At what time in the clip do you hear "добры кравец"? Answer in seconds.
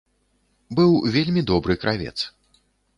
1.55-2.17